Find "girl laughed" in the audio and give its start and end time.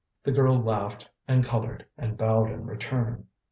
0.31-1.07